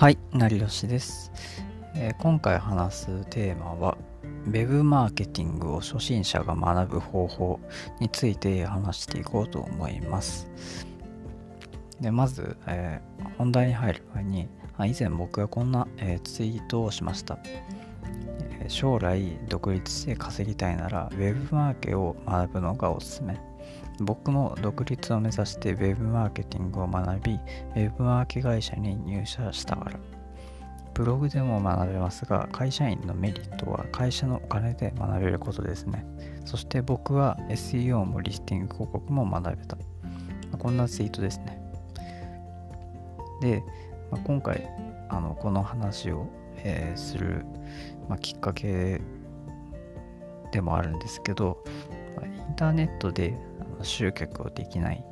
[0.00, 1.30] はい、成吉です、
[1.94, 3.98] えー今回話すテーマは
[4.50, 7.60] Web マーケティングを初心者が学ぶ方法
[8.00, 10.48] について話していこうと思います。
[12.00, 17.38] でまず、えー本題に入る前にあ以前僕がこんな、えーツイートをしました。
[18.68, 23.38] 将来独立して稼ぎたいなら Web マーケを学ぶのがおすすめ。
[24.00, 27.38] 僕も独立を目指して Web マーケティングを学び
[27.74, 30.00] Web マーケ会社に入社したから。
[30.94, 36.04] ブログでも学べますが会社員のメリットは会社のお金で学べることですね。
[36.44, 39.78] そして僕は SEO もリスティング広告も学べた。
[40.58, 41.60] こんなツイートですね。
[43.40, 43.62] で、
[44.10, 44.68] まあ今回
[45.08, 47.46] あのこの話を、えーする、
[48.08, 49.00] まあきっかけ
[50.52, 51.62] でもあるんですけど
[52.60, 53.34] ターネットで
[53.80, 55.02] 集客をできない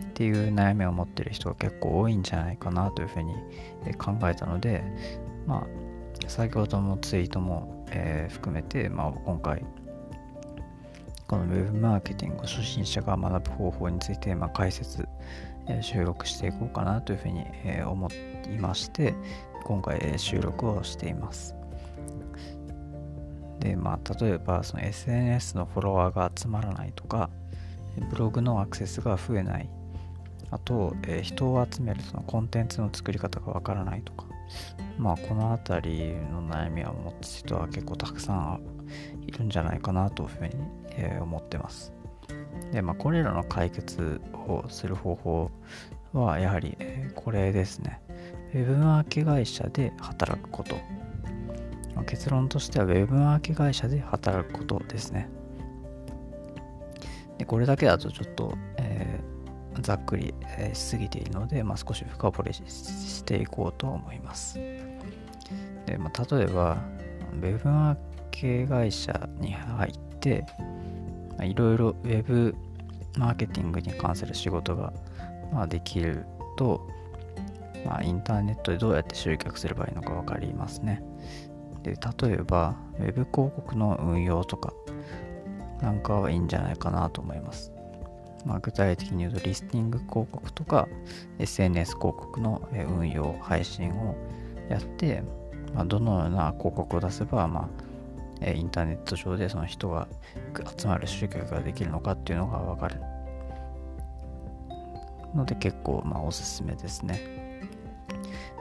[0.00, 3.34] っていう悩みを持ってる人が結構多いんじゃないかなというふうに
[3.98, 4.84] 考えたので
[5.44, 9.64] まあ先ほどのツイートも、えー含めて、まあ、今回
[11.26, 15.08] この Web マーケティング初心者が学ぶ方法について、まあ、解説、
[15.66, 18.08] えー収録していこうかなというふうに、えー思
[18.46, 19.14] いまして
[19.64, 21.57] 今回、え収録をしています。
[23.60, 27.30] でまあ例えばその SNS のフォロワーが集まらないとか
[28.10, 29.68] ブログのアクセスが増えない。
[30.50, 34.26] あと、えー人を集めるそのコンテンツの作り方がわからないとか。
[34.98, 38.60] まあこの辺りの悩みを持つ人は結構たくさん
[39.26, 40.50] いるんじゃないかなというふうに、
[40.90, 41.92] えー思ってます。
[42.72, 45.50] でまあこれらの解決をする方法
[46.12, 48.00] はやはり、えーこれですね。
[48.54, 50.76] ウェブマーケ会社で働くこと。
[51.98, 55.28] まあ結論としてはウェブマーケ会社で働くことですね。
[57.38, 59.28] でこれだけだとちょっと、えー
[59.80, 64.58] ざっくり、えーしすぎているので、まあ、少し深掘りしていこうと思います。
[65.86, 66.78] で、まあ、例えば
[67.32, 67.96] ウェブマー
[68.32, 70.44] ケ会社に入って
[71.30, 72.56] まあいろいろウェブ
[73.16, 74.92] マーケティングに関する仕事が、
[75.52, 76.26] まあ、できる
[76.56, 76.88] と、
[77.86, 81.02] まあ、インターネットでどうやって集客すればいいのか分かりますね。
[81.82, 84.72] で例えばウェブ広告の運用とか
[85.80, 87.72] なんかはいいんじゃないかなと思います。
[88.44, 90.88] まあ、具体的に言うとリスティング広告とか
[91.38, 94.16] SNS 広告の運用、配信を
[94.68, 95.22] やって、
[95.74, 97.88] まあ、どのような広告を出せば、まあ
[98.40, 100.06] インターネット上でその人が
[100.78, 103.00] 集まる集客ができるのかっていうのがわかる
[105.34, 107.20] ので結構まあおすすめですね。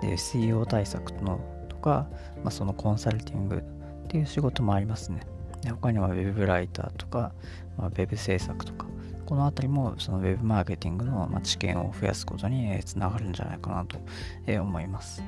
[0.00, 1.40] で SEO 対策の
[1.84, 2.08] か、
[2.42, 5.20] まあ、そのコンサルティングっていう仕事もありますね。
[5.62, 7.32] で他には Web ライターとか、
[7.76, 8.86] まあ、Web 制作とか、
[9.26, 13.98] このあたりもその Web マーケティングのまあ知見を増やすことにえーつながるんじゃないかなと
[14.46, 15.22] えー思います。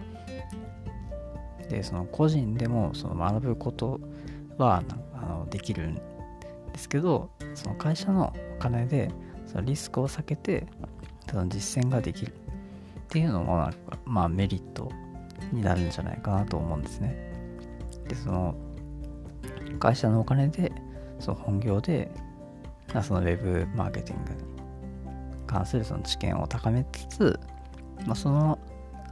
[1.69, 4.01] で、その個人でもその学ぶこと
[4.57, 4.83] は
[5.15, 6.01] あのできるんで
[6.79, 9.11] すけど、その会社のお金で
[9.47, 10.67] そのリスクを避けて
[11.29, 12.33] その実践ができるっ
[13.09, 14.91] ていうのもなんか、まあ、メリット
[15.53, 17.33] になるんじゃないかなと思うんですね。
[18.09, 18.55] で、その
[19.79, 20.73] 会社のお金で
[21.19, 22.11] その本業で
[23.03, 24.39] そのウェブマーケティングに
[25.47, 27.41] 関するその知見を高めつつ、
[28.07, 28.59] まあ、その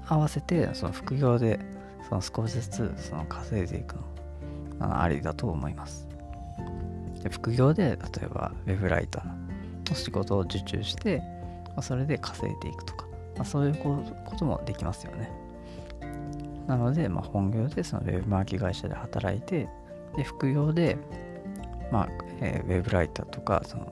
[0.06, 1.60] 合わせてその副業で
[2.08, 3.96] その少しずつその稼いでいく
[4.78, 6.06] のありだと思います
[7.22, 11.18] で副業で例えばウェブライターの仕事を受注して、
[11.68, 13.06] まあ、それで稼いでいくとか、
[13.36, 14.02] まあ、そういうこ
[14.38, 15.30] ともできますよね
[16.66, 19.68] なので、まあ、本業でそのウェブマーケ会社で働いて
[20.16, 20.96] で副業で
[21.90, 22.08] まあ、
[22.40, 23.86] えーウェブライターとか、その、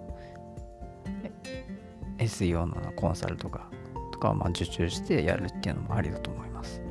[2.18, 3.70] SEO のコンサルとか、
[4.10, 6.82] とかをまあ受注してやるっていうのもありだと思います。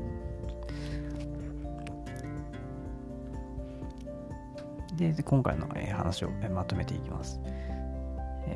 [4.95, 7.41] で、今回の、話を、まとめていきます。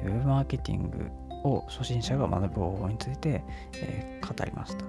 [0.05, 1.09] ウェブマーケティング
[1.43, 3.43] を初心者が学ぶ方法について、
[3.81, 4.85] えー語りました。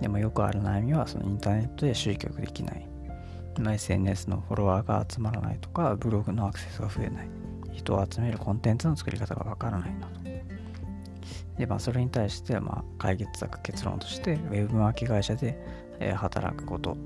[0.00, 2.88] でもよくある悩みは、そのインターネットで集客できない。
[3.58, 7.28] SNS のフォロワーが集まらないとか、ブログのアクセスが増えない、
[7.72, 10.16] 人を集めるコンテンツの作り方がわからないなど。
[11.58, 15.58] で、まあ、それに対して、まあ、解決策、結論として、ウェブマーケ会社で、
[16.14, 16.96] 働くこと。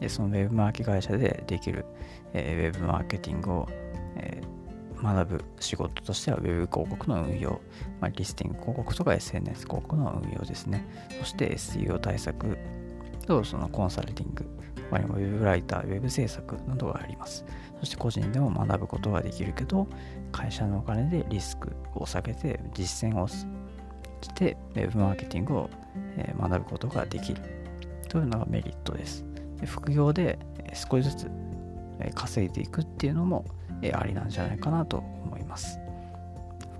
[0.00, 1.86] で、そのウェブマーケ会社でできる、
[2.32, 3.68] えーウェブマーケティングを、
[5.02, 7.60] 学ぶ仕事としては、ウェブ広告の運用、
[8.00, 10.86] まあ、リスティング広告とか SNS 広告の運用ですね。
[11.20, 12.56] そして SEO 対策
[13.26, 14.46] とそのコンサルティング、
[14.90, 17.44] 他にもウェブライター、ウェブ制作などがあります。
[17.80, 19.86] そして個人でも学ぶことができるけど、
[20.32, 23.46] 会社のお金でリスクを下げて実践をす
[24.20, 25.70] じて Web マーケティングを
[26.40, 27.42] 学ぶことができる
[28.08, 29.24] というのがメリットです。
[29.60, 30.38] で副業で
[30.74, 31.30] 少しずつ
[32.14, 33.44] 稼いでいくっていうのも
[33.82, 35.80] えありなんじゃないかなと思います。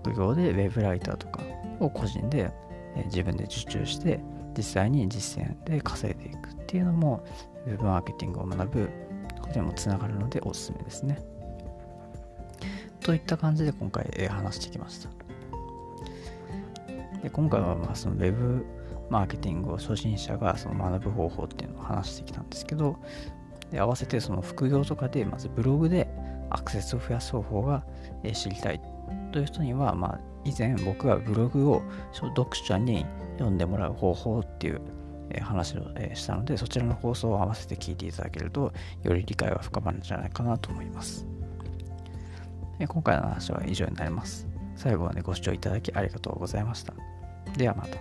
[0.02, 1.42] 副業で Web ライターとか
[1.80, 2.52] を個人で
[2.96, 4.20] え自分で受注して
[4.56, 7.24] 実際に実践で稼いでいくっていうのも
[7.66, 8.90] Web マーケティングを学ぶ
[9.40, 11.18] ことにもつながるのでおすすめですね。
[13.00, 15.10] といった感じで今回え話してきました。
[17.22, 18.64] で今回はまあその Web
[19.10, 22.96] マーケティングを初心者がその学ぶ方法っていうのを話してきたんですけど、
[23.70, 26.08] で合わせてその副業とかでまずブログで
[26.56, 27.84] アクセスを増やす方法が
[28.32, 28.80] 知りたい
[29.32, 31.82] という人には、まあ、以前僕がブログを
[32.12, 33.04] 読者に
[33.34, 34.80] 読んでもらう方法っていう
[35.40, 35.82] 話を
[36.14, 38.72] したのでそちらの放送を合わせて聞いていただけると
[39.02, 41.26] より理解が深まるんじゃないかなと思います。
[42.78, 44.46] 今回の話は以上になります。
[44.76, 46.94] 最後までご視聴いただきありがとうございました。
[47.56, 47.98] ではまた。